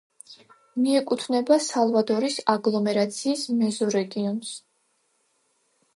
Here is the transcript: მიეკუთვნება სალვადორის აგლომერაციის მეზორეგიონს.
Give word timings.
მიეკუთვნება 0.85 1.57
სალვადორის 1.67 2.39
აგლომერაციის 2.55 3.47
მეზორეგიონს. 3.61 4.59